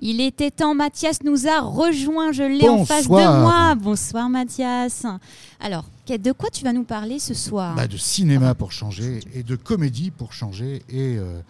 Il 0.00 0.20
était 0.20 0.50
temps, 0.50 0.74
Mathias 0.74 1.22
nous 1.24 1.48
a 1.48 1.60
rejoint, 1.60 2.30
je 2.30 2.44
l'ai 2.44 2.68
en 2.68 2.84
face 2.84 3.04
de 3.08 3.10
moi. 3.10 3.74
Bonsoir 3.74 4.28
Mathias. 4.28 5.04
Alors, 5.60 5.86
de 6.06 6.32
quoi 6.32 6.50
tu 6.50 6.64
vas 6.64 6.72
nous 6.72 6.84
parler 6.84 7.18
ce 7.18 7.34
soir? 7.34 7.74
Bah, 7.74 7.88
De 7.88 7.96
cinéma 7.96 8.54
pour 8.54 8.72
changer 8.72 9.20
et 9.34 9.42
de 9.42 9.56
comédie 9.56 10.10
pour 10.10 10.32
changer 10.32 10.82
et 10.88 11.16
euh, 11.18 11.40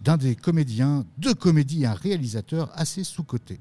d'un 0.00 0.16
des 0.16 0.34
comédiens, 0.34 1.04
deux 1.18 1.34
comédies, 1.34 1.84
un 1.84 1.92
réalisateur 1.94 2.70
assez 2.74 3.04
sous-coté. 3.04 3.58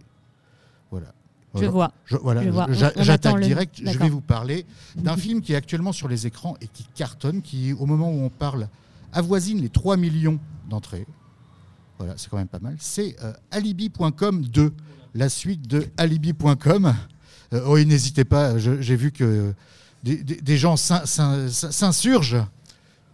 Voilà. 0.92 1.08
Je 1.56 1.66
vois. 1.66 1.92
voilà, 2.22 2.42
j'attaque 3.00 3.42
direct. 3.42 3.82
Je 3.84 3.98
vais 3.98 4.10
vous 4.10 4.22
parler 4.22 4.66
d'un 4.96 5.18
film 5.18 5.42
qui 5.42 5.54
est 5.54 5.56
actuellement 5.56 5.92
sur 5.92 6.08
les 6.08 6.28
écrans 6.28 6.56
et 6.62 6.68
qui 6.68 6.86
cartonne, 6.96 7.42
qui, 7.42 7.74
au 7.74 7.86
moment 7.86 8.12
où 8.12 8.22
on 8.22 8.30
parle, 8.30 8.70
avoisine 9.12 9.62
les 9.62 9.70
3 9.70 9.98
millions 9.98 10.40
d'entrées. 10.70 11.06
Voilà, 11.98 12.14
c'est 12.18 12.30
quand 12.30 12.38
même 12.38 12.48
pas 12.48 12.60
mal. 12.60 12.76
C'est 12.80 13.16
euh, 13.24 13.34
alibi.com 13.52 14.46
2, 14.46 14.74
la 15.16 15.30
suite 15.30 15.68
de 15.68 15.88
alibi.com. 15.98 16.94
Euh, 17.54 17.62
oui, 17.68 17.86
n'hésitez 17.86 18.26
pas, 18.26 18.58
j'ai 18.58 18.96
vu 18.96 19.12
que 19.12 19.54
des, 20.04 20.58
gens 20.58 20.78
s'insurgent. 20.78 22.46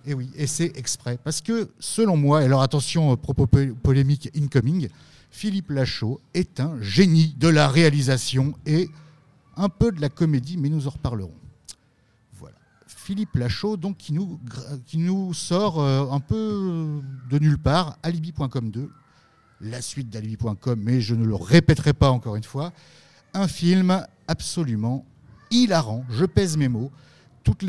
Et 0.05 0.13
oui, 0.13 0.29
et 0.35 0.47
c'est 0.47 0.77
exprès. 0.77 1.17
Parce 1.23 1.41
que, 1.41 1.69
selon 1.79 2.17
moi, 2.17 2.39
alors 2.39 2.61
attention, 2.61 3.15
propos 3.15 3.47
polémique 3.47 4.29
incoming, 4.35 4.89
Philippe 5.31 5.71
Lachaud 5.71 6.19
est 6.33 6.59
un 6.59 6.79
génie 6.81 7.35
de 7.37 7.47
la 7.47 7.67
réalisation 7.67 8.53
et 8.65 8.89
un 9.55 9.69
peu 9.69 9.91
de 9.91 10.01
la 10.01 10.09
comédie, 10.09 10.57
mais 10.57 10.69
nous 10.69 10.87
en 10.87 10.91
reparlerons. 10.91 11.31
Philippe 13.03 13.35
Lachaud, 13.35 13.75
donc, 13.75 13.97
qui 13.97 14.13
nous, 14.13 15.33
sort 15.33 15.81
euh, 15.81 16.09
un 16.09 16.21
peu 16.21 17.01
de 17.29 17.37
nulle 17.37 17.57
part, 17.57 17.97
alibi.com 18.01 18.71
2, 18.71 18.89
la 19.59 19.81
suite 19.81 20.09
d'alibi.com, 20.09 20.79
mais 20.81 21.01
je 21.01 21.13
ne 21.13 21.25
le 21.25 21.35
répéterai 21.35 21.91
pas 21.91 22.09
encore 22.09 22.37
une 22.37 22.45
fois. 22.45 22.71
Un 23.33 23.49
film 23.49 24.05
absolument 24.29 25.05
hilarant, 25.51 26.05
je 26.09 26.23
pèse 26.23 26.55
mes 26.55 26.69
mots. 26.69 26.91
Toute, 27.43 27.63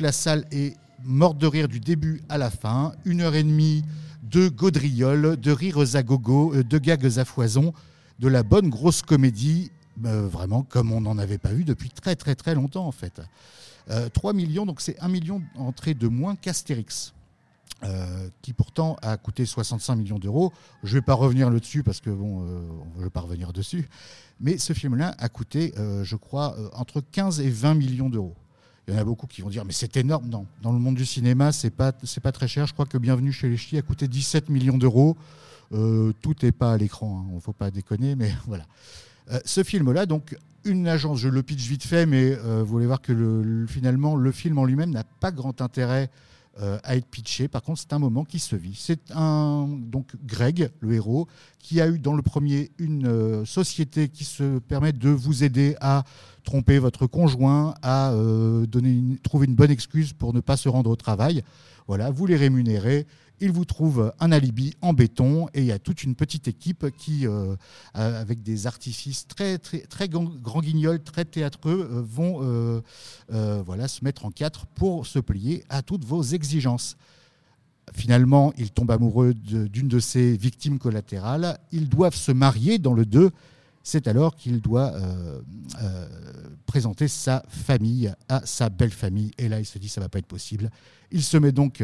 la 0.00 0.10
salle 0.10 0.44
est 0.50 0.76
morte 1.04 1.38
de 1.38 1.46
rire 1.46 1.68
du 1.68 1.78
début 1.78 2.20
à 2.28 2.36
la 2.36 2.50
fin. 2.50 2.92
Une 3.04 3.20
heure 3.20 3.36
et 3.36 3.44
demie 3.44 3.84
de 4.24 4.48
gaudrioles, 4.48 5.36
de 5.36 5.52
rires 5.52 5.94
à 5.94 6.02
gogo, 6.02 6.54
euh, 6.56 6.64
de 6.64 6.78
gags 6.78 7.18
à 7.20 7.24
foison, 7.24 7.72
de 8.18 8.26
la 8.26 8.42
bonne 8.42 8.68
grosse 8.68 9.02
comédie, 9.02 9.70
euh, 10.04 10.26
vraiment 10.26 10.64
comme 10.64 10.90
on 10.90 11.00
n'en 11.00 11.18
avait 11.18 11.38
pas 11.38 11.52
vu 11.52 11.62
depuis 11.62 11.90
très 11.90 12.16
très 12.16 12.34
très 12.34 12.56
longtemps 12.56 12.86
en 12.86 12.92
fait. 12.92 13.20
3 13.88 14.30
euh, 14.30 14.34
millions, 14.34 14.66
donc 14.66 14.80
c'est 14.80 14.98
1 15.00 15.08
million 15.08 15.42
d'entrées 15.56 15.94
de 15.94 16.08
moins 16.08 16.36
qu'Astérix. 16.36 17.14
qui 18.42 18.52
pourtant 18.52 18.96
a 19.02 19.16
coûté 19.16 19.46
65 19.46 19.96
millions 19.96 20.18
d'euros. 20.18 20.52
Je 20.82 20.94
ne 20.94 21.00
vais 21.00 21.04
pas 21.04 21.14
revenir 21.14 21.50
là-dessus 21.50 21.82
parce 21.82 22.00
que 22.00 22.10
bon, 22.10 22.40
on 22.40 22.98
ne 22.98 23.04
veut 23.04 23.10
pas 23.10 23.20
revenir 23.20 23.52
dessus. 23.52 23.88
Mais 24.38 24.58
ce 24.58 24.72
film-là 24.72 25.14
a 25.18 25.28
coûté, 25.28 25.72
je 26.02 26.16
crois, 26.16 26.56
entre 26.74 27.00
15 27.00 27.40
et 27.40 27.48
20 27.48 27.74
millions 27.74 28.10
d'euros. 28.10 28.36
Il 28.86 28.94
y 28.94 28.96
en 28.96 29.00
a 29.00 29.04
beaucoup 29.04 29.26
qui 29.26 29.40
vont 29.40 29.50
dire 29.50 29.64
mais 29.64 29.72
c'est 29.72 29.96
énorme. 29.96 30.28
Non, 30.28 30.46
dans 30.62 30.72
le 30.72 30.78
monde 30.78 30.96
du 30.96 31.06
cinéma, 31.06 31.52
c'est 31.52 31.70
pas 31.70 31.92
pas 31.92 32.32
très 32.32 32.48
cher. 32.48 32.66
Je 32.66 32.72
crois 32.72 32.86
que 32.86 32.98
Bienvenue 32.98 33.32
chez 33.32 33.48
les 33.48 33.56
Ch'tis 33.56 33.78
a 33.78 33.82
coûté 33.82 34.08
17 34.08 34.48
millions 34.50 34.78
d'euros. 34.78 35.16
Euh, 35.72 36.12
tout 36.20 36.34
n'est 36.42 36.52
pas 36.52 36.72
à 36.72 36.76
l'écran, 36.76 37.24
il 37.24 37.30
hein. 37.30 37.34
ne 37.36 37.40
faut 37.40 37.52
pas 37.52 37.70
déconner, 37.70 38.16
mais 38.16 38.32
voilà. 38.46 38.64
Euh, 39.30 39.38
ce 39.44 39.62
film-là, 39.62 40.06
donc 40.06 40.36
une 40.64 40.88
agence, 40.88 41.18
je 41.18 41.28
le 41.28 41.42
pitch 41.42 41.66
vite 41.68 41.84
fait, 41.84 42.06
mais 42.06 42.36
euh, 42.44 42.62
vous 42.64 42.78
allez 42.78 42.86
voir 42.86 43.00
que 43.00 43.64
finalement 43.68 44.16
le 44.16 44.32
film 44.32 44.58
en 44.58 44.64
lui-même 44.64 44.90
n'a 44.90 45.04
pas 45.04 45.30
grand 45.30 45.60
intérêt 45.60 46.10
à 46.82 46.94
être 46.94 47.06
pitché. 47.06 47.48
Par 47.48 47.62
contre, 47.62 47.80
c'est 47.80 47.94
un 47.94 47.98
moment 47.98 48.22
qui 48.22 48.38
se 48.38 48.54
vit. 48.54 48.76
C'est 48.78 49.12
un 49.12 49.66
donc 49.66 50.08
Greg, 50.26 50.68
le 50.80 50.92
héros, 50.92 51.26
qui 51.58 51.80
a 51.80 51.88
eu 51.88 51.98
dans 51.98 52.12
le 52.12 52.20
premier 52.20 52.70
une 52.76 53.46
société 53.46 54.10
qui 54.10 54.24
se 54.24 54.58
permet 54.58 54.92
de 54.92 55.08
vous 55.08 55.42
aider 55.42 55.74
à 55.80 56.04
tromper 56.44 56.78
votre 56.78 57.06
conjoint, 57.06 57.74
à 57.82 58.12
euh, 58.12 58.66
donner 58.66 59.18
trouver 59.22 59.46
une 59.46 59.54
bonne 59.54 59.70
excuse 59.70 60.12
pour 60.12 60.32
ne 60.34 60.40
pas 60.40 60.56
se 60.56 60.68
rendre 60.68 60.90
au 60.90 60.96
travail. 60.96 61.42
Voilà, 61.86 62.10
vous 62.10 62.26
les 62.26 62.36
rémunérez, 62.36 63.06
ils 63.40 63.52
vous 63.52 63.64
trouvent 63.64 64.12
un 64.20 64.32
alibi 64.32 64.74
en 64.80 64.92
béton 64.92 65.48
et 65.54 65.60
il 65.60 65.66
y 65.66 65.72
a 65.72 65.78
toute 65.78 66.02
une 66.02 66.14
petite 66.14 66.48
équipe 66.48 66.86
qui, 66.96 67.26
euh, 67.26 67.56
avec 67.94 68.42
des 68.42 68.66
artifices 68.66 69.26
très, 69.26 69.58
très, 69.58 69.80
très 69.80 70.08
grand 70.08 70.60
guignols, 70.60 71.02
très 71.02 71.24
théâtreux, 71.24 71.88
euh, 71.90 72.02
vont 72.02 73.62
voilà, 73.64 73.88
se 73.88 74.04
mettre 74.04 74.24
en 74.24 74.30
quatre 74.30 74.66
pour 74.66 75.06
se 75.06 75.18
plier 75.18 75.64
à 75.68 75.82
toutes 75.82 76.04
vos 76.04 76.22
exigences. 76.22 76.96
Finalement, 77.94 78.52
il 78.56 78.70
tombe 78.70 78.90
amoureux 78.90 79.34
d'une 79.34 79.88
de, 79.88 79.98
ses 79.98 80.36
victimes 80.36 80.78
collatérales. 80.78 81.58
Ils 81.72 81.88
doivent 81.88 82.14
se 82.14 82.30
marier 82.30 82.78
dans 82.78 82.94
le 82.94 83.04
2 83.04 83.30
c'est 83.82 84.08
alors 84.08 84.36
qu'il 84.36 84.60
doit 84.60 84.92
euh, 84.92 85.40
euh, 85.82 86.08
présenter 86.66 87.08
sa 87.08 87.42
famille 87.48 88.12
à 88.28 88.44
sa 88.44 88.68
belle 88.68 88.90
famille. 88.90 89.30
Et 89.38 89.48
là, 89.48 89.58
il 89.58 89.64
se 89.64 89.78
dit, 89.78 89.88
ça 89.88 90.00
ne 90.00 90.04
va 90.04 90.08
pas 90.08 90.18
être 90.18 90.26
possible. 90.26 90.70
Il 91.10 91.22
se 91.22 91.36
met 91.36 91.52
donc 91.52 91.82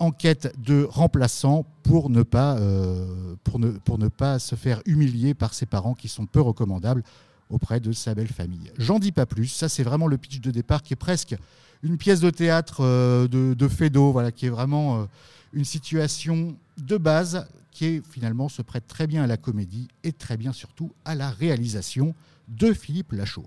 en 0.00 0.10
quête 0.10 0.52
de 0.58 0.86
remplaçants 0.90 1.64
pour 1.84 2.10
ne 2.10 2.22
pas, 2.22 2.56
euh, 2.58 3.36
pour 3.44 3.60
ne, 3.60 4.08
pas 4.08 4.38
se 4.38 4.56
faire 4.56 4.82
humilier 4.86 5.34
par 5.34 5.54
ses 5.54 5.66
parents 5.66 5.94
qui 5.94 6.08
sont 6.08 6.26
peu 6.26 6.40
recommandables 6.40 7.04
auprès 7.50 7.80
de 7.80 7.92
sa 7.92 8.14
belle 8.14 8.28
famille. 8.28 8.72
J'en 8.78 8.98
dis 8.98 9.12
pas 9.12 9.26
plus, 9.26 9.46
ça 9.46 9.68
c'est 9.68 9.82
vraiment 9.82 10.08
le 10.08 10.18
pitch 10.18 10.40
de 10.40 10.50
départ 10.50 10.82
qui 10.82 10.94
est 10.94 10.96
presque 10.96 11.36
une 11.82 11.96
pièce 11.96 12.20
de 12.20 12.30
théâtre 12.30 12.82
de, 13.28 13.54
de 13.54 13.68
Fédo, 13.68 14.12
voilà, 14.12 14.32
qui 14.32 14.46
est 14.46 14.50
vraiment 14.50 15.06
une 15.52 15.64
situation 15.64 16.56
de 16.78 16.96
base 16.96 17.46
qui 17.70 18.02
finalement 18.10 18.48
se 18.48 18.62
prête 18.62 18.86
très 18.86 19.06
bien 19.06 19.22
à 19.22 19.26
la 19.26 19.36
comédie 19.36 19.88
et 20.04 20.12
très 20.12 20.36
bien 20.36 20.52
surtout 20.52 20.92
à 21.04 21.14
la 21.14 21.30
réalisation 21.30 22.14
de 22.48 22.72
Philippe 22.72 23.12
Lachaud. 23.12 23.46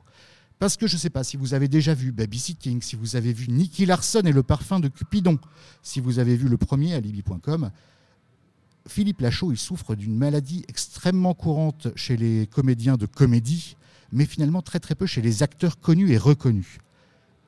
Parce 0.64 0.78
que 0.78 0.88
je 0.88 0.96
ne 0.96 1.00
sais 1.00 1.10
pas 1.10 1.26
si 1.26 1.36
vous 1.36 1.54
avez 1.54 1.68
déjà 1.68 1.94
vu 1.94 2.14
Babysitting, 2.14 2.82
si 2.82 2.96
vous 2.96 3.18
avez 3.18 3.34
vu 3.34 3.50
Nicky 3.50 3.86
Larson 3.86 4.22
et 4.22 4.32
le 4.32 4.44
parfum 4.44 4.80
de 4.80 4.88
Cupidon, 4.88 5.38
si 5.82 6.00
vous 6.00 6.20
avez 6.20 6.38
vu 6.38 6.48
le 6.48 6.56
premier 6.56 6.94
Alibi.com, 6.94 7.70
Philippe 8.88 9.20
Lachaud, 9.20 9.52
il 9.52 9.58
souffre 9.58 9.94
d'une 9.94 10.16
maladie 10.16 10.64
extrêmement 10.70 11.34
courante 11.34 11.90
chez 11.98 12.16
les 12.16 12.48
comédiens 12.48 12.96
de 12.96 13.06
comédie, 13.06 13.76
mais 14.14 14.26
finalement 14.26 14.62
très 14.62 14.80
très 14.80 14.96
peu 14.96 15.06
chez 15.06 15.22
les 15.22 15.44
acteurs 15.44 15.82
connus 15.82 16.12
et 16.12 16.18
reconnus. 16.18 16.78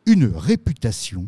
Une 0.05 0.25
réputation 0.25 1.25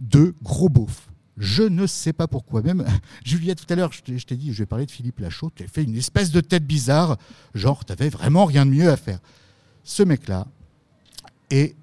de 0.00 0.34
gros 0.42 0.70
beauf. 0.70 1.10
Je 1.36 1.62
ne 1.62 1.86
sais 1.86 2.14
pas 2.14 2.26
pourquoi. 2.26 2.62
Même 2.62 2.86
Juliette, 3.22 3.66
tout 3.66 3.70
à 3.70 3.76
l'heure, 3.76 3.92
je 3.92 4.00
t'ai 4.00 4.36
dit, 4.36 4.54
je 4.54 4.60
vais 4.60 4.66
parler 4.66 4.86
de 4.86 4.90
Philippe 4.90 5.20
Lachaud. 5.20 5.50
Tu 5.54 5.64
as 5.64 5.68
fait 5.68 5.84
une 5.84 5.96
espèce 5.96 6.30
de 6.30 6.40
tête 6.40 6.66
bizarre, 6.66 7.18
genre, 7.52 7.84
tu 7.84 7.92
n'avais 7.92 8.08
vraiment 8.08 8.46
rien 8.46 8.64
de 8.64 8.70
mieux 8.70 8.90
à 8.90 8.96
faire. 8.96 9.18
Ce 9.84 10.02
mec-là 10.02 10.46
est 11.52 11.76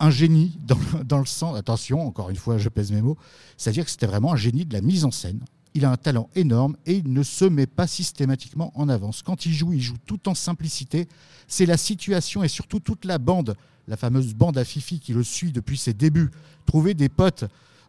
un 0.00 0.10
génie 0.10 0.58
dans, 1.04 1.18
le 1.18 1.26
sens. 1.26 1.56
Attention, 1.56 2.06
encore 2.06 2.30
une 2.30 2.36
fois, 2.36 2.58
je 2.58 2.68
pèse 2.68 2.90
mes 2.90 3.02
mots. 3.02 3.16
C'est-à-dire 3.56 3.84
que 3.84 3.90
c'était 3.90 4.06
vraiment 4.06 4.32
un 4.32 4.36
génie 4.36 4.64
de 4.64 4.72
la 4.72 4.80
mise 4.80 5.04
en 5.04 5.10
scène. 5.10 5.40
Il 5.74 5.84
a 5.84 5.90
un 5.90 5.96
talent 5.96 6.28
énorme 6.34 6.76
et 6.86 6.94
il 6.94 7.12
ne 7.12 7.22
se 7.22 7.44
met 7.44 7.66
pas 7.66 7.86
systématiquement 7.86 8.72
en 8.74 8.88
avance. 8.88 9.22
Quand 9.22 9.46
il 9.46 9.52
joue, 9.52 9.72
il 9.72 9.80
joue 9.80 9.96
tout 10.04 10.28
en 10.28 10.34
simplicité. 10.34 11.06
C'est 11.46 11.66
la 11.66 11.76
situation 11.76 12.42
et 12.42 12.48
surtout 12.48 12.80
toute 12.80 13.04
la 13.04 13.18
bande, 13.18 13.54
la 13.88 13.96
fameuse 13.96 14.34
bande 14.34 14.58
à 14.58 14.64
Fifi 14.64 14.98
qui 14.98 15.12
le 15.12 15.22
suit 15.22 15.52
depuis 15.52 15.78
ses 15.78 15.94
débuts. 15.94 16.30
Trouver 16.66 16.94
des 16.94 17.08
potes 17.08 17.44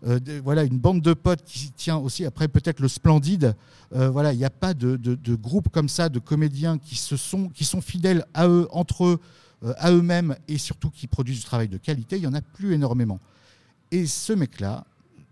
euh, 0.06 0.20
voilà, 0.44 0.64
une 0.64 0.80
bande 0.80 1.02
de 1.02 1.14
potes 1.14 1.44
qui 1.46 1.72
tient 1.72 1.98
aussi 1.98 2.26
après 2.26 2.48
peut-être 2.48 2.82
le 2.82 2.88
Splendide. 2.88 3.56
Euh, 3.96 4.10
voilà, 4.10 4.34
il 4.34 4.38
n'y 4.38 4.46
a 4.46 4.50
pas 4.50 4.74
de, 4.74 4.98
groupe 5.36 5.70
comme 5.70 5.88
ça 5.88 6.10
de 6.10 6.20
comédiens 6.20 6.78
qui 6.78 6.96
se 6.96 7.16
sont, 7.16 7.50
qui 7.50 7.64
sont 7.64 7.82
fidèles 7.82 8.26
à 8.34 8.48
eux, 8.48 8.68
entre 8.72 9.06
eux, 9.06 9.20
à 9.78 9.92
eux-mêmes 9.92 10.36
et 10.48 10.58
surtout 10.58 10.90
qui 10.90 11.08
produisent 11.08 11.40
du 11.40 11.46
travail 11.46 11.68
de 11.68 11.78
qualité. 11.78 12.18
Il 12.18 12.24
y 12.24 12.28
en 12.28 12.34
a 12.34 12.42
plus 12.42 12.74
énormément. 12.74 13.20
Et 13.92 14.08
ce 14.08 14.34
mec-là, 14.34 14.86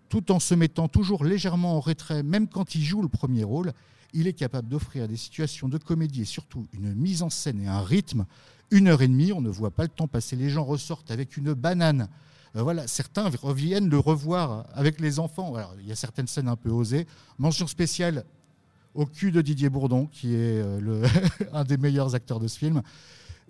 tout 0.10 0.32
en 0.32 0.40
se 0.40 0.56
mettant 0.56 0.88
toujours 0.88 1.24
légèrement 1.24 1.78
en 1.78 1.80
retrait, 1.80 2.24
même 2.24 2.48
quand 2.48 2.76
il 2.76 2.84
joue 2.84 3.02
le 3.02 3.08
premier 3.08 3.44
rôle, 3.44 3.74
il 4.14 4.28
est 4.28 4.34
capable 4.34 4.68
d'offrir 4.68 5.08
des 5.08 5.16
situations 5.16 5.70
de 5.70 5.78
comédie 5.78 6.22
et 6.22 6.26
surtout 6.26 6.68
une 6.74 6.94
mise 6.94 7.24
en 7.24 7.30
scène 7.30 7.62
et 7.62 7.68
un 7.68 7.82
rythme. 7.82 8.26
Une 8.70 8.88
heure 8.88 9.02
et 9.02 9.08
demie, 9.08 9.34
on 9.34 9.42
ne 9.42 9.50
voit 9.50 9.72
pas 9.72 9.84
le 9.84 9.90
temps 9.90 10.08
passer. 10.08 10.36
Les 10.36 10.50
gens 10.50 10.64
ressortent 10.64 11.12
avec 11.12 11.38
une 11.38 11.54
banane 11.54 12.08
euh, 12.56 12.64
voilà, 12.64 12.88
certains 12.88 13.30
reviennent 13.30 13.90
le 13.90 13.98
revoir 13.98 14.66
avec 14.74 15.00
les 15.00 15.20
enfants. 15.20 15.54
il 15.80 15.88
y 15.88 15.92
a 15.92 15.96
certaines 15.96 16.28
scènes 16.28 16.48
un 16.48 16.56
peu 16.56 16.70
osées. 16.70 17.08
Mention 17.38 17.68
spéciale 17.68 18.26
au 18.94 19.06
cul 19.06 19.32
de 19.32 19.42
Didier 19.42 19.70
Bourdon, 19.70 20.08
qui 20.08 20.36
est 20.36 20.62
euh, 20.62 21.08
un 21.54 21.64
des 21.64 21.78
meilleurs 21.78 22.14
acteurs 22.14 22.40
de 22.40 22.48
ce 22.48 22.58
film. 22.58 22.82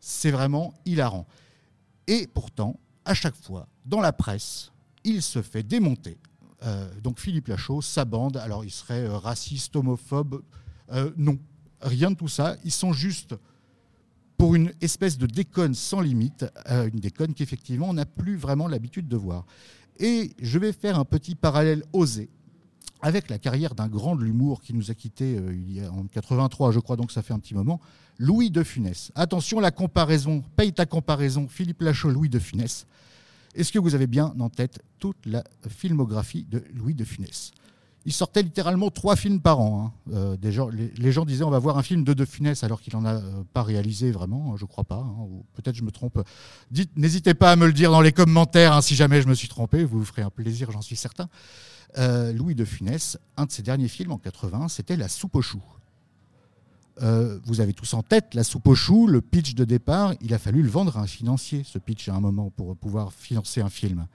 C'est 0.01 0.31
vraiment 0.31 0.73
hilarant. 0.85 1.25
Et 2.07 2.27
pourtant, 2.27 2.77
à 3.05 3.13
chaque 3.13 3.35
fois, 3.35 3.69
dans 3.85 4.01
la 4.01 4.11
presse, 4.11 4.73
il 5.05 5.21
se 5.21 5.41
fait 5.41 5.63
démonter. 5.63 6.17
Euh, 6.63 6.91
donc 7.01 7.19
Philippe 7.19 7.47
Lachaud, 7.47 7.81
sa 7.81 8.03
bande, 8.03 8.35
alors 8.35 8.65
il 8.65 8.71
serait 8.71 9.07
raciste, 9.07 9.77
homophobe. 9.77 10.43
non, 11.15 11.39
rien 11.81 12.11
de 12.11 12.15
tout 12.17 12.27
ça. 12.27 12.57
Ils 12.65 12.71
sont 12.71 12.91
juste 12.91 13.35
pour 14.41 14.55
une 14.55 14.73
espèce 14.81 15.19
de 15.19 15.27
déconne 15.27 15.75
sans 15.75 16.01
limite, 16.01 16.47
euh, 16.71 16.89
une 16.91 16.99
déconne 16.99 17.35
qu'effectivement 17.35 17.89
on 17.89 17.93
n'a 17.93 18.07
plus 18.07 18.37
vraiment 18.37 18.67
l'habitude 18.67 19.07
de 19.07 19.15
voir. 19.15 19.45
Et 19.99 20.31
je 20.41 20.57
vais 20.57 20.73
faire 20.73 20.97
un 20.97 21.05
petit 21.05 21.35
parallèle 21.35 21.83
osé 21.93 22.27
avec 23.01 23.29
la 23.29 23.39
carrière 23.39 23.75
d'un 23.75 23.87
grand 23.87 24.15
de 24.15 24.23
l'humour 24.23 24.61
qui 24.61 24.73
nous 24.73 24.91
a 24.91 24.93
quittés 24.93 25.37
euh, 25.37 25.53
il 25.53 25.71
y 25.71 25.81
a, 25.81 25.91
en 25.91 26.05
83, 26.05 26.71
je 26.71 26.79
crois, 26.79 26.95
donc 26.95 27.11
ça 27.11 27.21
fait 27.21 27.33
un 27.33 27.39
petit 27.39 27.55
moment, 27.55 27.79
Louis 28.17 28.51
de 28.51 28.63
Funès. 28.63 29.11
Attention, 29.15 29.59
la 29.59 29.71
comparaison, 29.71 30.43
paye 30.55 30.73
ta 30.73 30.85
comparaison, 30.85 31.47
Philippe 31.47 31.81
Lachaud, 31.81 32.11
Louis 32.11 32.29
de 32.29 32.39
Funès. 32.39 32.85
Est-ce 33.55 33.71
que 33.71 33.79
vous 33.79 33.95
avez 33.95 34.07
bien 34.07 34.33
en 34.39 34.49
tête 34.49 34.79
toute 34.99 35.25
la 35.25 35.43
filmographie 35.67 36.45
de 36.49 36.63
Louis 36.73 36.93
de 36.93 37.03
Funès? 37.03 37.51
Il 38.05 38.13
sortait 38.13 38.41
littéralement 38.41 38.89
trois 38.89 39.15
films 39.15 39.41
par 39.41 39.59
an. 39.59 39.93
Hein. 40.09 40.13
Euh, 40.13 40.37
les, 40.97 41.11
gens 41.11 41.25
disaient 41.25 41.43
on 41.43 41.51
va 41.51 41.59
voir 41.59 41.77
un 41.77 41.83
film 41.83 42.03
de 42.03 42.13
De 42.13 42.25
Funès 42.25 42.63
alors 42.63 42.81
qu'il 42.81 42.95
n'en 42.95 43.05
a 43.05 43.13
euh, 43.13 43.43
pas 43.53 43.61
réalisé 43.61 44.11
vraiment, 44.11 44.55
je 44.57 44.65
crois 44.65 44.83
pas. 44.83 44.95
Hein, 44.95 45.27
peut-être 45.53 45.75
je 45.75 45.83
me 45.83 45.91
trompe. 45.91 46.19
n'hésitez 46.95 47.35
pas 47.35 47.51
à 47.51 47.55
me 47.55 47.67
le 47.67 47.73
dire 47.73 47.91
dans 47.91 48.01
les 48.01 48.11
commentaires 48.11 48.73
hein, 48.73 48.81
si 48.81 48.95
jamais 48.95 49.21
je 49.21 49.27
me 49.27 49.35
suis 49.35 49.47
trompé. 49.47 49.83
Vous 49.83 49.99
vous 49.99 50.05
ferez 50.05 50.23
un 50.23 50.31
plaisir, 50.31 50.71
j'en 50.71 50.81
suis 50.81 50.95
certain. 50.95 51.29
Euh, 51.97 52.31
Louis 52.31 52.55
de 52.55 52.63
Funès, 52.63 53.17
un 53.37 53.45
de 53.45 53.51
ses 53.51 53.63
derniers 53.63 53.87
films 53.87 54.11
en 54.11 54.17
80, 54.17 54.69
c'était 54.69 54.95
La 54.95 55.07
soupe 55.07 55.35
aux 55.35 55.41
choux. 55.41 55.63
Euh, 57.01 57.39
vous 57.45 57.61
avez 57.61 57.73
tous 57.73 57.93
en 57.93 58.03
tête 58.03 58.33
la 58.33 58.43
soupe 58.43 58.67
aux 58.67 58.75
choux, 58.75 59.07
le 59.07 59.21
pitch 59.21 59.55
de 59.55 59.65
départ. 59.65 60.13
Il 60.21 60.33
a 60.33 60.37
fallu 60.37 60.61
le 60.61 60.69
vendre 60.69 60.97
à 60.97 61.01
un 61.01 61.07
financier, 61.07 61.63
ce 61.65 61.79
pitch, 61.79 62.09
à 62.09 62.13
un 62.13 62.19
moment, 62.19 62.49
pour 62.49 62.75
pouvoir 62.75 63.11
financer 63.13 63.61
un 63.61 63.69
film. 63.69 64.07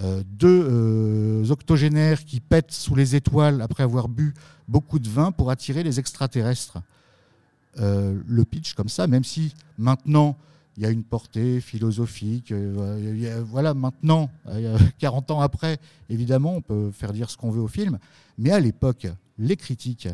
Euh, 0.00 0.22
deux 0.26 1.50
octogénaires 1.50 2.24
qui 2.24 2.40
pètent 2.40 2.72
sous 2.72 2.94
les 2.94 3.16
étoiles 3.16 3.60
après 3.60 3.82
avoir 3.82 4.08
bu 4.08 4.34
beaucoup 4.68 4.98
de 4.98 5.08
vin 5.08 5.32
pour 5.32 5.50
attirer 5.50 5.82
les 5.82 5.98
extraterrestres. 5.98 6.78
le 7.76 8.44
pitch 8.44 8.74
comme 8.74 8.88
ça, 8.88 9.06
même 9.06 9.24
si 9.24 9.54
maintenant 9.78 10.36
il 10.76 10.82
y 10.82 10.86
a 10.86 10.90
une 10.90 11.04
portée 11.04 11.60
philosophique. 11.60 12.52
Euh, 12.52 13.42
voilà, 13.46 13.74
maintenant, 13.74 14.30
40 14.98 15.30
ans 15.30 15.40
après, 15.40 15.78
évidemment, 16.08 16.54
on 16.54 16.62
peut 16.62 16.90
faire 16.90 17.12
dire 17.12 17.30
ce 17.30 17.36
qu'on 17.36 17.50
veut 17.50 17.60
au 17.60 17.68
film, 17.68 17.98
mais 18.38 18.50
à 18.50 18.60
l'époque, 18.60 19.06
les 19.38 19.56
critiques, 19.56 20.08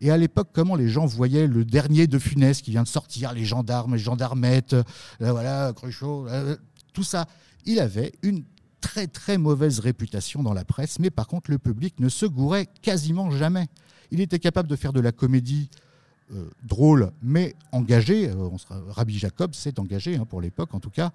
et 0.00 0.10
à 0.10 0.16
l'époque, 0.16 0.48
comment 0.52 0.76
les 0.76 0.88
gens 0.88 1.04
voyaient 1.04 1.46
le 1.46 1.64
dernier 1.64 2.06
de 2.06 2.18
Funès 2.18 2.62
qui 2.62 2.70
vient 2.70 2.82
de 2.82 2.88
sortir, 2.88 3.34
les 3.34 3.44
gendarmes, 3.44 3.94
les 3.94 4.00
gendarmettes, 4.00 4.72
euh, 4.72 4.82
voilà, 5.20 5.72
Cruchot, 5.74 6.26
euh, 6.28 6.56
tout 6.94 7.02
ça, 7.02 7.26
il 7.66 7.78
avait 7.78 8.12
une 8.22 8.44
très 8.80 9.06
très 9.06 9.36
mauvaise 9.36 9.78
réputation 9.78 10.42
dans 10.42 10.54
la 10.54 10.64
presse, 10.64 10.98
mais 10.98 11.10
par 11.10 11.26
contre, 11.26 11.50
le 11.50 11.58
public 11.58 12.00
ne 12.00 12.08
se 12.08 12.24
gourait 12.24 12.66
quasiment 12.80 13.30
jamais. 13.30 13.66
Il 14.10 14.20
était 14.20 14.38
capable 14.38 14.68
de 14.68 14.76
faire 14.76 14.94
de 14.94 15.00
la 15.00 15.12
comédie 15.12 15.68
euh, 15.74 15.76
drôle, 16.62 17.10
mais 17.22 17.54
engagé. 17.72 18.28
Euh, 18.28 18.34
on 18.34 18.56
Rabbi 18.90 19.18
Jacob 19.18 19.54
s'est 19.54 19.78
engagé, 19.78 20.16
hein, 20.16 20.24
pour 20.24 20.40
l'époque 20.40 20.74
en 20.74 20.80
tout 20.80 20.90
cas. 20.90 21.10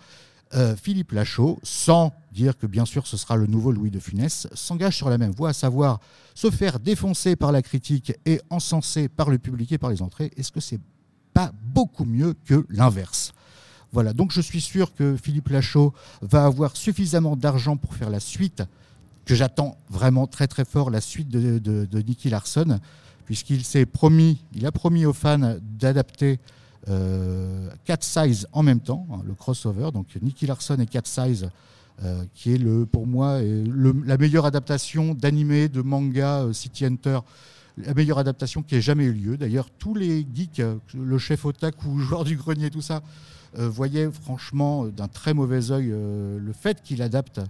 Euh, 0.54 0.76
Philippe 0.76 1.12
Lachaud, 1.12 1.60
sans 1.64 2.14
dire 2.32 2.58
que 2.58 2.68
bien 2.68 2.86
sûr 2.86 3.08
ce 3.08 3.18
sera 3.18 3.36
le 3.36 3.48
nouveau 3.48 3.72
Louis 3.72 3.90
de 3.92 4.00
Funès, 4.00 4.48
s'engage 4.54 4.96
sur 4.96 5.10
la 5.10 5.18
même 5.18 5.32
voie, 5.32 5.50
à 5.50 5.54
savoir 5.54 6.00
se 6.36 6.52
faire 6.52 6.80
défoncer 6.80 7.36
par 7.36 7.52
la 7.52 7.62
critique 7.62 8.14
et 8.26 8.40
encenser 8.50 9.10
par 9.10 9.30
le 9.30 9.38
public 9.40 9.72
et 9.72 9.78
par 9.78 9.90
les 9.90 10.02
entrées. 10.02 10.32
Est-ce 10.38 10.52
que 10.52 10.60
c'est 10.60 10.80
pas 11.34 11.52
beaucoup 11.74 12.06
mieux 12.06 12.36
que 12.46 12.66
l'inverse? 12.70 13.34
Voilà, 13.92 14.14
donc 14.14 14.32
je 14.32 14.42
suis 14.42 14.62
sûr 14.62 14.94
que 14.94 15.16
Philippe 15.16 15.50
Lachaud 15.50 15.94
va 16.22 16.46
avoir 16.46 16.76
suffisamment 16.78 17.36
d'argent 17.36 17.78
pour 17.78 17.96
faire 17.96 18.10
la 18.10 18.20
suite, 18.20 18.64
que 19.26 19.34
j'attends 19.34 19.78
vraiment 19.90 20.28
très 20.28 20.48
très 20.48 20.66
fort, 20.66 20.90
la 20.92 21.02
suite 21.02 21.30
de, 21.30 21.58
de, 21.58 21.86
de 21.86 22.02
Nicky 22.02 22.30
Larson 22.30 22.80
puisqu'il 23.26 23.64
s'est 23.64 23.86
promis, 23.86 24.40
il 24.54 24.66
a 24.66 24.72
promis 24.72 25.06
aux 25.06 25.14
fans 25.14 25.58
d'adapter 25.62 26.40
euh, 26.88 27.70
Cat 27.84 27.98
Size 28.02 28.48
en 28.52 28.62
même 28.64 28.80
temps, 28.80 29.08
hein, 29.12 29.22
le 29.26 29.34
crossover, 29.34 29.90
donc 29.92 30.08
Nicky 30.22 30.46
Larson 30.46 30.78
et 30.80 30.86
Cat 30.86 31.02
Size, 31.06 31.50
euh, 32.04 32.24
qui 32.34 32.54
est 32.54 32.86
pour 32.86 33.08
moi 33.08 33.40
la 33.42 34.18
meilleure 34.18 34.46
adaptation 34.46 35.16
d'animé, 35.16 35.68
de 35.68 35.82
manga 35.82 36.42
euh, 36.42 36.54
City 36.54 36.86
Hunter, 36.86 37.20
la 37.78 37.94
meilleure 37.94 38.20
adaptation 38.20 38.62
qui 38.62 38.76
ait 38.76 38.82
jamais 38.82 39.06
eu 39.06 39.14
lieu. 39.14 39.38
D'ailleurs, 39.38 39.70
tous 39.72 39.96
les 39.96 40.26
geeks, 40.32 40.62
le 40.94 41.18
chef 41.18 41.46
otaku, 41.46 42.00
joueur 42.00 42.24
du 42.24 42.38
grenier, 42.38 42.70
tout 42.70 42.82
ça, 42.82 43.02
voyaient 43.58 44.12
franchement 44.12 44.86
d'un 44.86 45.08
très 45.08 45.34
mauvais 45.34 45.72
œil 45.72 45.88
le 45.88 46.54
fait 46.54 46.82
qu'il 46.82 47.02
adapte 47.02 47.42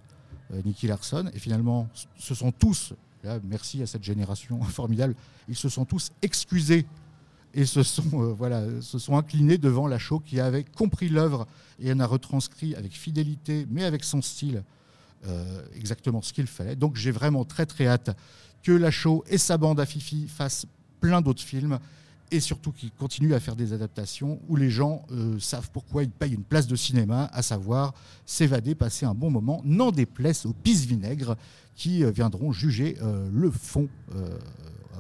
Nicky 0.63 0.87
Larson. 0.87 1.25
Et 1.33 1.39
finalement, 1.39 1.87
ce 2.17 2.33
sont 2.35 2.51
tous 2.51 2.93
merci 3.43 3.81
à 3.81 3.87
cette 3.87 4.03
génération 4.03 4.61
formidable. 4.63 5.15
Ils 5.47 5.55
se 5.55 5.69
sont 5.69 5.85
tous 5.85 6.11
excusés 6.21 6.85
et 7.53 7.65
se 7.65 7.83
sont, 7.83 8.35
euh, 8.41 9.15
inclinés 9.15 9.57
devant 9.57 9.87
Lachaud 9.87 10.19
qui 10.19 10.39
avait 10.39 10.65
compris 10.65 11.07
l'œuvre 11.07 11.47
et 11.79 11.91
en 11.91 11.99
a 11.99 12.05
retranscrit 12.05 12.75
avec 12.75 12.91
fidélité, 12.91 13.65
mais 13.69 13.85
avec 13.85 14.03
son 14.03 14.21
style, 14.21 14.63
euh, 15.25 15.61
exactement 15.73 16.21
ce 16.21 16.33
qu'il 16.33 16.47
fallait. 16.47 16.75
Donc 16.75 16.97
j'ai 16.97 17.11
vraiment 17.11 17.45
très 17.45 17.65
très 17.65 17.87
hâte 17.87 18.15
que 18.61 18.73
Lachaud 18.73 19.23
et 19.27 19.37
sa 19.37 19.57
bande 19.57 19.79
à 19.79 19.85
Fifi 19.85 20.27
fassent 20.27 20.65
plein 20.99 21.21
d'autres 21.21 21.41
films 21.41 21.79
et 22.31 22.39
surtout 22.39 22.71
qu'il 22.71 22.91
continue 22.91 23.33
à 23.33 23.39
faire 23.39 23.55
des 23.55 23.73
adaptations 23.73 24.39
où 24.49 24.55
les 24.55 24.69
gens 24.69 25.05
euh, 25.11 25.39
savent 25.39 25.69
pourquoi 25.71 26.03
ils 26.03 26.09
payent 26.09 26.33
une 26.33 26.43
place 26.43 26.67
de 26.67 26.75
cinéma, 26.75 27.29
à 27.33 27.41
savoir 27.41 27.93
s'évader, 28.25 28.75
passer 28.75 29.05
un 29.05 29.13
bon 29.13 29.29
moment, 29.29 29.61
n'en 29.63 29.91
déplaise 29.91 30.45
aux 30.45 30.53
pisse-vinaigre 30.53 31.35
qui 31.75 32.03
euh, 32.03 32.11
viendront 32.11 32.51
juger 32.51 32.97
euh, 33.01 33.29
le 33.33 33.51
fond 33.51 33.87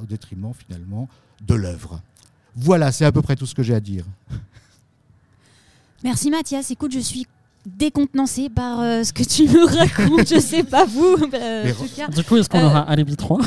au 0.01 0.05
détriment 0.05 0.53
finalement 0.53 1.07
de 1.47 1.55
l'œuvre. 1.55 2.01
Voilà, 2.55 2.91
c'est 2.91 3.05
à 3.05 3.11
peu 3.11 3.21
près 3.21 3.35
tout 3.35 3.45
ce 3.45 3.55
que 3.55 3.63
j'ai 3.63 3.73
à 3.73 3.79
dire. 3.79 4.05
Merci 6.03 6.29
Mathias. 6.29 6.69
Écoute, 6.71 6.91
je 6.91 6.99
suis 6.99 7.25
décontenancée 7.65 8.49
par 8.49 8.79
ce 9.05 9.11
que 9.11 9.23
tu 9.23 9.43
me 9.43 9.65
racontes. 9.77 10.27
je 10.27 10.39
sais 10.39 10.63
pas 10.63 10.85
vous. 10.85 11.15
du 12.13 12.23
coup, 12.23 12.37
est-ce 12.37 12.49
qu'on 12.49 12.63
aura 12.63 12.81
Alibi 12.81 13.15
3 13.15 13.39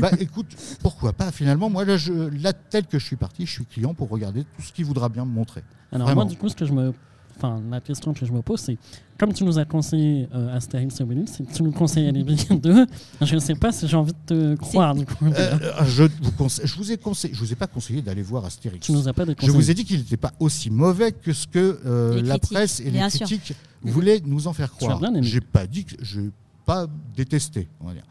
bah 0.00 0.10
écoute, 0.18 0.54
pourquoi 0.82 1.12
pas 1.12 1.30
Finalement, 1.32 1.70
moi, 1.70 1.84
là, 1.84 1.96
je, 1.96 2.12
là, 2.12 2.52
tel 2.52 2.86
que 2.86 2.98
je 2.98 3.04
suis 3.04 3.16
parti, 3.16 3.46
je 3.46 3.52
suis 3.52 3.64
client 3.64 3.94
pour 3.94 4.08
regarder 4.08 4.44
tout 4.44 4.62
ce 4.62 4.72
qu'il 4.72 4.84
voudra 4.84 5.08
bien 5.08 5.24
me 5.24 5.30
montrer. 5.30 5.62
Alors, 5.92 6.12
moi, 6.14 6.24
du 6.24 6.36
coup, 6.36 6.48
ce 6.48 6.56
que 6.56 6.64
je 6.64 6.72
me. 6.72 6.92
Enfin, 7.36 7.62
la 7.70 7.80
question 7.80 8.12
que 8.14 8.26
je 8.26 8.32
me 8.32 8.42
pose, 8.42 8.58
c'est 8.58 8.76
comme 9.16 9.32
tu 9.32 9.44
nous 9.44 9.60
as 9.60 9.64
conseillé 9.64 10.28
euh, 10.34 10.56
Astérix 10.56 10.98
et 10.98 11.04
Obélix, 11.04 11.32
si 11.34 11.44
tu 11.44 11.62
nous 11.62 11.70
conseilles 11.70 12.10
les 12.10 12.24
2, 12.24 12.86
je 13.22 13.34
ne 13.34 13.40
sais 13.40 13.54
pas 13.54 13.70
si 13.70 13.86
j'ai 13.86 13.96
envie 13.96 14.12
de 14.12 14.26
te 14.26 14.54
croire. 14.56 14.94
Du 14.96 15.06
coup. 15.06 15.24
Euh, 15.24 15.84
je, 15.86 16.02
vous 16.20 16.32
conseille, 16.32 16.66
je 16.66 16.74
vous 16.74 16.90
ai 16.90 16.96
conseillé, 16.96 17.32
je 17.32 17.38
vous 17.38 17.52
ai 17.52 17.54
pas 17.54 17.68
conseillé 17.68 18.02
d'aller 18.02 18.22
voir 18.22 18.44
Astérix. 18.44 18.84
Tu 18.84 18.90
nous 18.90 19.06
as 19.06 19.12
pas 19.12 19.24
Je 19.40 19.52
vous 19.52 19.70
ai 19.70 19.74
dit 19.74 19.84
qu'il 19.84 19.98
n'était 19.98 20.16
pas 20.16 20.32
aussi 20.40 20.68
mauvais 20.70 21.12
que 21.12 21.32
ce 21.32 21.46
que 21.46 21.78
euh, 21.86 22.20
la 22.22 22.38
presse 22.38 22.80
et 22.80 22.90
les 22.90 22.98
critiques 23.08 23.54
voulaient 23.82 24.20
nous 24.24 24.48
en 24.48 24.52
faire 24.52 24.72
croire. 24.72 25.00
J'ai 25.20 25.40
pas 25.40 25.68
dit 25.68 25.84
que 25.84 25.94
je 26.00 26.22
pas 26.64 26.86
détesté, 27.16 27.68
on 27.80 27.86
va 27.86 27.94
dire 27.94 28.04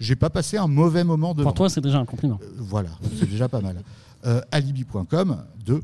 j'ai 0.00 0.16
pas 0.16 0.30
passé 0.30 0.56
un 0.56 0.66
mauvais 0.66 1.04
moment 1.04 1.34
de. 1.34 1.42
Pour 1.42 1.54
toi, 1.54 1.68
c'est 1.68 1.82
déjà 1.82 1.98
un 1.98 2.06
compliment. 2.06 2.40
Euh, 2.42 2.46
voilà, 2.58 2.88
c'est 3.18 3.28
déjà 3.28 3.48
pas 3.48 3.60
mal. 3.60 3.76
Euh, 4.24 4.40
alibi.com, 4.50 5.44
de, 5.64 5.74
euh, 5.74 5.80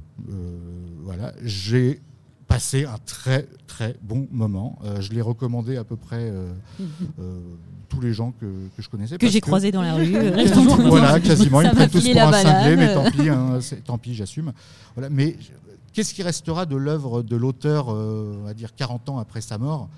voilà, 1.02 1.32
j'ai 1.42 2.00
passé 2.48 2.86
un 2.86 2.98
très 3.04 3.46
très 3.66 3.96
bon 4.02 4.26
moment. 4.30 4.78
je 5.00 5.12
l'ai 5.12 5.20
recommandé 5.20 5.76
à 5.76 5.84
peu 5.84 5.96
près 5.96 6.32
tous 7.88 8.00
les 8.00 8.14
gens 8.14 8.32
que, 8.32 8.46
que 8.74 8.82
je 8.82 8.88
connaissais. 8.88 9.18
Que 9.18 9.28
j'ai 9.28 9.40
croisé 9.40 9.70
dans 9.70 9.82
la 9.82 9.94
rue. 9.94 10.12
voilà, 10.88 11.20
quasiment. 11.20 11.60
Ils 11.60 11.68
me 11.68 11.74
prennent 11.74 11.90
tous 11.90 12.08
pour 12.08 12.22
un 12.22 12.32
cinglé, 12.32 12.76
mais 12.76 12.94
tant 12.94 13.10
pis, 13.10 13.28
hein, 13.28 13.58
tant 13.84 13.98
pis, 13.98 14.14
j'assume. 14.14 14.52
Voilà, 14.94 15.10
mais 15.10 15.36
qu'est-ce 15.92 16.14
qui 16.14 16.22
restera 16.22 16.64
de 16.64 16.76
l'œuvre 16.76 17.22
de 17.22 17.36
l'auteur, 17.36 17.88
on 17.88 18.44
va 18.44 18.54
dire 18.54 18.74
40 18.74 19.10
ans 19.10 19.18
après 19.18 19.42
sa 19.42 19.58
mort? 19.58 19.90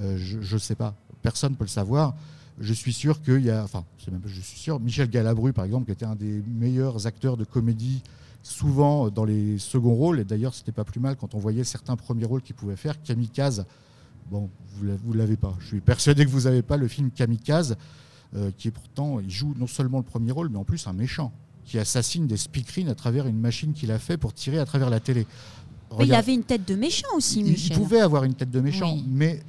Je 0.00 0.54
ne 0.54 0.58
sais 0.58 0.74
pas. 0.74 0.94
Personne 1.20 1.52
ne 1.52 1.56
peut 1.56 1.64
le 1.64 1.68
savoir 1.68 2.14
je 2.60 2.72
suis 2.72 2.92
sûr 2.92 3.22
qu'il 3.22 3.44
y 3.44 3.50
a, 3.50 3.62
enfin, 3.62 3.84
je 4.26 4.40
suis 4.40 4.58
sûr, 4.58 4.80
Michel 4.80 5.08
Galabru, 5.08 5.52
par 5.52 5.64
exemple, 5.64 5.86
qui 5.86 5.92
était 5.92 6.06
un 6.06 6.16
des 6.16 6.42
meilleurs 6.48 7.06
acteurs 7.06 7.36
de 7.36 7.44
comédie, 7.44 8.02
souvent 8.42 9.10
dans 9.10 9.24
les 9.24 9.58
seconds 9.58 9.94
rôles, 9.94 10.20
et 10.20 10.24
d'ailleurs, 10.24 10.54
c'était 10.54 10.72
pas 10.72 10.84
plus 10.84 11.00
mal 11.00 11.16
quand 11.16 11.34
on 11.34 11.38
voyait 11.38 11.64
certains 11.64 11.96
premiers 11.96 12.24
rôles 12.24 12.42
qu'il 12.42 12.56
pouvait 12.56 12.76
faire. 12.76 13.00
Kamikaze, 13.02 13.64
bon, 14.30 14.50
vous 14.80 15.12
l'avez 15.12 15.36
pas. 15.36 15.54
Je 15.60 15.66
suis 15.66 15.80
persuadé 15.80 16.24
que 16.24 16.30
vous 16.30 16.42
n'avez 16.42 16.62
pas 16.62 16.76
le 16.76 16.88
film 16.88 17.10
Kamikaze, 17.10 17.76
euh, 18.36 18.50
qui 18.56 18.68
est 18.68 18.72
pourtant, 18.72 19.20
il 19.20 19.30
joue 19.30 19.54
non 19.56 19.66
seulement 19.66 19.98
le 19.98 20.04
premier 20.04 20.32
rôle, 20.32 20.48
mais 20.50 20.58
en 20.58 20.64
plus 20.64 20.86
un 20.86 20.92
méchant 20.92 21.32
qui 21.64 21.78
assassine 21.78 22.26
des 22.26 22.36
speakerines 22.36 22.88
à 22.88 22.94
travers 22.94 23.26
une 23.26 23.38
machine 23.38 23.72
qu'il 23.74 23.92
a 23.92 23.98
fait 23.98 24.16
pour 24.16 24.32
tirer 24.32 24.58
à 24.58 24.64
travers 24.64 24.90
la 24.90 25.00
télé 25.00 25.26
il 26.00 26.14
avait 26.14 26.34
une 26.34 26.42
tête 26.42 26.66
de 26.66 26.74
méchant 26.74 27.08
aussi, 27.14 27.42
Michel. 27.42 27.76
Il 27.76 27.78
pouvait 27.78 28.00
avoir 28.00 28.24
une 28.24 28.34
tête 28.34 28.50
de 28.50 28.60
méchant, 28.60 28.96
mais 29.06 29.40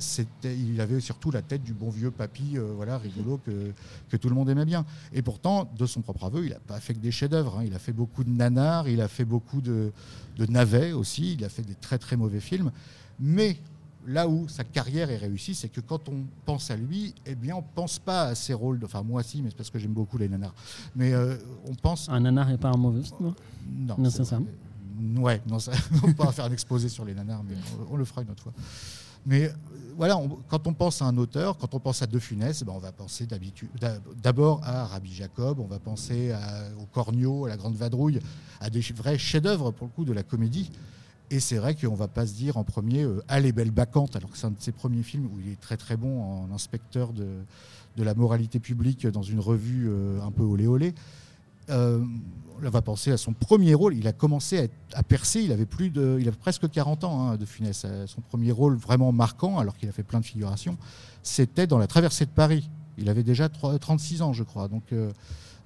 il 0.44 0.80
avait 0.80 1.00
surtout 1.00 1.32
la 1.32 1.42
tête 1.42 1.64
du 1.64 1.74
bon 1.74 1.90
vieux 1.90 2.12
papy, 2.12 2.58
euh, 2.58 2.72
voilà, 2.76 2.98
rigolo, 2.98 3.40
que, 3.46 3.72
que, 4.10 4.18
tout 4.18 4.30
le 4.30 4.36
monde 4.36 4.50
aimait 4.50 4.66
bien. 4.66 4.86
Et 5.14 5.22
pourtant, 5.22 5.70
de 5.78 5.86
son 5.86 6.02
propre 6.02 6.26
aveu, 6.26 6.46
il 6.46 6.52
n'a 6.52 6.60
pas 6.60 6.80
fait 6.80 6.94
que 6.94 7.00
des 7.00 7.12
chefs-d'œuvre. 7.12 7.60
Hein. 7.60 7.64
Il 7.66 7.74
a 7.74 7.80
fait 7.80 7.92
beaucoup 7.92 8.24
de 8.24 8.30
nanars, 8.30 8.88
il 8.88 9.02
a 9.02 9.08
fait 9.08 9.26
beaucoup 9.26 9.62
de, 9.62 9.92
de, 10.38 10.46
navets 10.46 10.92
aussi, 10.92 11.34
il 11.34 11.44
a 11.44 11.50
fait 11.50 11.64
des 11.64 11.76
très 11.76 11.98
très 11.98 12.16
mauvais 12.16 12.40
films. 12.40 12.72
Mais 13.20 13.58
là 14.08 14.28
où 14.28 14.48
sa 14.48 14.64
carrière 14.64 15.10
est 15.12 15.18
réussie, 15.18 15.56
c'est 15.56 15.70
que 15.70 15.82
quand 15.82 16.08
on 16.10 16.24
pense 16.46 16.72
à 16.72 16.78
lui, 16.78 17.14
eh 17.26 17.36
bien, 17.36 17.56
on 17.56 17.64
pense 17.64 18.00
pas 18.00 18.24
à 18.24 18.36
ses 18.36 18.54
rôles. 18.54 18.80
De, 18.80 18.86
enfin, 18.86 19.04
moi 19.04 19.22
aussi, 19.22 19.42
mais 19.42 19.50
c'est 19.50 19.58
parce 19.58 19.70
que 19.70 19.80
j'aime 19.80 19.94
beaucoup 19.94 20.18
les 20.18 20.30
nanars. 20.30 20.56
Mais 20.96 21.14
euh, 21.14 21.36
on 21.68 21.76
pense. 21.76 22.08
Un 22.10 22.22
nanar 22.22 22.50
n'est 22.50 22.58
pas 22.58 22.70
un 22.70 22.78
mauvais 22.78 23.04
film 23.04 23.34
Non, 23.78 24.10
c'est 24.10 24.26
ça 24.26 24.40
Ouais, 25.18 25.42
non, 25.48 25.60
ça, 25.60 25.72
on 26.04 26.14
pas 26.14 26.32
faire 26.32 26.46
un 26.46 26.52
exposé 26.52 26.90
sur 26.90 27.06
les 27.06 27.14
nanars, 27.14 27.44
mais 27.44 27.56
on, 27.90 27.96
le 27.96 28.06
fera 28.06 28.22
une 28.22 28.30
autre 28.32 28.44
fois. 28.44 28.54
Mais 29.26 29.46
euh, 29.46 29.54
voilà, 29.98 30.20
quand 30.48 30.68
on 30.68 30.74
pense 30.74 31.02
à 31.02 31.06
un 31.06 31.18
auteur, 31.18 31.58
quand 31.58 31.74
on 31.74 31.80
pense 31.80 32.02
à 32.02 32.08
De 32.08 32.20
Funès, 32.20 32.64
ben 32.64 32.74
on 32.76 32.80
va 32.80 32.92
penser 32.92 33.28
d'abord 34.22 34.62
à 34.64 34.86
Rabbi 34.86 35.14
Jacob, 35.14 35.60
on 35.60 35.68
va 35.68 35.80
penser 35.80 36.34
au 36.80 36.86
Cornio, 36.86 37.46
à 37.46 37.50
la 37.50 37.58
Grande 37.58 37.76
Vadrouille, 37.76 38.20
à 38.62 38.70
des 38.70 38.82
vrais 38.96 39.18
chefs-d'œuvre 39.18 39.72
pour 39.72 39.88
le 39.88 39.94
coup 39.94 40.06
de 40.06 40.14
la 40.14 40.24
comédie. 40.24 40.72
Et 41.32 41.40
c'est 41.40 41.58
vrai 41.58 41.76
qu'on 41.76 41.92
ne 41.92 41.98
va 41.98 42.08
pas 42.08 42.26
se 42.26 42.34
dire 42.34 42.58
en 42.58 42.64
premier 42.64 43.04
euh, 43.04 43.24
Allez, 43.28 43.52
belle 43.52 43.72
bacante, 43.72 44.16
alors 44.16 44.32
que 44.32 44.38
c'est 44.38 44.48
un 44.48 44.52
de 44.52 44.60
ses 44.60 44.72
premiers 44.72 45.04
films 45.04 45.28
où 45.28 45.40
il 45.40 45.52
est 45.52 45.60
très 45.60 45.78
très 45.78 45.96
bon 45.96 46.22
en 46.24 46.52
inspecteur 46.52 47.14
de, 47.14 47.28
de 47.98 48.04
la 48.04 48.16
moralité 48.16 48.60
publique 48.60 49.06
dans 49.06 49.22
une 49.22 49.40
revue 49.40 49.88
euh, 49.90 50.22
un 50.22 50.32
peu 50.32 50.44
olé 50.44 50.66
olé. 50.66 50.96
Euh, 51.70 52.04
on 52.68 52.70
va 52.70 52.82
penser 52.82 53.12
à 53.12 53.18
son 53.18 53.34
premier 53.34 53.74
rôle. 53.74 53.96
Il 53.96 54.08
a 54.08 54.14
commencé 54.14 54.70
à, 54.94 55.04
percer, 55.04 55.42
il 55.42 55.52
avait, 55.52 55.66
plus 55.66 55.90
de, 55.90 56.18
il 56.20 56.28
avait 56.28 56.38
presque 56.38 56.70
40 56.70 57.04
ans 57.04 57.30
hein, 57.30 57.38
de 57.38 57.46
Funès. 57.46 57.84
Euh, 57.86 58.08
son 58.08 58.22
premier 58.22 58.52
rôle 58.52 58.76
vraiment 58.76 59.12
marquant, 59.12 59.60
alors 59.60 59.78
qu'il 59.78 59.90
a 59.90 59.92
fait 59.92 60.04
plein 60.04 60.20
de 60.20 60.26
figurations, 60.26 60.78
c'était 61.24 61.68
dans 61.68 61.78
La 61.78 61.88
traversée 61.88 62.26
de 62.26 62.32
Paris. 62.32 62.70
Il 62.98 63.10
avait 63.10 63.24
déjà 63.24 63.48
36 63.48 64.22
ans, 64.22 64.34
je 64.34 64.44
crois. 64.44 64.68
Donc, 64.68 64.84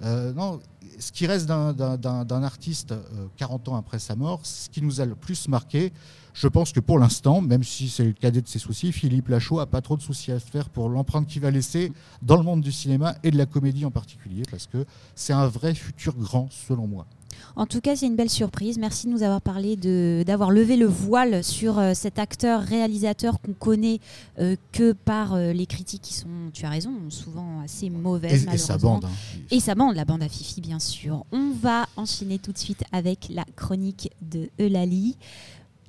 non, 0.04 0.60
ce 1.00 1.12
qui 1.12 1.28
reste 1.28 1.48
d'un 1.48 2.44
artiste 2.44 2.94
40 3.38 3.70
ans 3.70 3.76
après 3.76 4.00
sa 4.00 4.16
mort, 4.16 4.42
ce 4.44 4.70
qui 4.70 4.82
nous 4.82 5.02
a 5.02 5.06
le 5.06 5.16
plus 5.16 5.48
marqué, 5.48 5.92
je 6.34 6.48
pense 6.48 6.72
que 6.72 6.80
pour 6.80 6.98
l'instant, 6.98 7.42
même 7.42 7.64
si 7.64 7.90
c'est 7.90 8.04
le 8.04 8.14
cadet 8.14 8.42
de 8.42 8.48
ses 8.48 8.60
soucis, 8.60 8.92
Philippe 8.92 9.28
Lachaud 9.28 9.60
a 9.60 9.68
pas 9.68 9.82
trop 9.82 9.96
de 9.96 10.02
soucis 10.02 10.32
à 10.32 10.40
se 10.40 10.50
faire 10.50 10.70
pour 10.70 10.90
l'empreinte 10.90 11.28
qu'il 11.28 11.42
va 11.42 11.52
laisser 11.52 11.92
dans 12.22 12.38
le 12.38 12.44
monde 12.44 12.62
du 12.62 12.72
cinéma 12.72 13.16
et 13.24 13.30
de 13.30 13.38
la 13.38 13.46
comédie 13.46 13.86
en 13.86 13.92
particulier, 13.92 14.44
parce 14.50 14.66
que 14.68 14.86
c'est 15.16 15.34
un 15.34 15.48
vrai 15.48 15.76
futur 15.76 16.16
grand, 16.16 16.50
selon 16.52 16.88
moi. 16.88 17.06
En 17.56 17.66
tout 17.66 17.82
cas, 17.82 17.96
c'est 17.96 18.08
une 18.08 18.16
belle 18.16 18.30
surprise. 18.30 18.78
Merci 18.78 19.08
de 19.08 19.12
nous 19.12 19.24
avoir 19.24 19.42
parlé, 19.42 19.76
d'avoir 20.26 20.52
levé 20.52 20.76
le 20.76 20.86
voile 20.86 21.44
sur 21.44 21.78
euh, 21.78 21.94
cet 21.94 22.20
acteur-réalisateur 22.20 23.40
qu'on 23.42 23.54
connaît 23.54 24.00
euh, 24.40 24.56
que 24.72 24.94
par 24.94 25.34
euh, 25.34 25.54
les 25.54 25.66
critiques 25.66 26.02
qui 26.02 26.14
sont, 26.14 26.28
tu 26.52 26.66
as 26.66 26.70
raison, 26.70 26.92
souvent 27.10 27.62
assez 27.64 27.90
mauvaises. 27.90 28.48
Et, 28.52 28.58
sa 28.58 28.78
bande. 28.78 29.06
Hein. 29.06 29.33
Et 29.52 29.60
sa 29.60 29.76
bande, 29.76 29.96
la 29.96 30.06
bande 30.06 30.24
à 30.24 30.30
Fifi, 30.30 30.62
bien 30.62 30.80
sûr. 30.80 31.26
On 31.32 31.52
va 31.52 31.88
enchaîner 31.96 32.40
tout 32.40 32.52
de 32.52 32.58
suite 32.58 32.84
avec 32.92 33.28
la 33.30 33.46
chronique 33.56 34.10
de 34.22 34.50
Eulalie. 34.60 35.18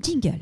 Jingle. 0.02 0.40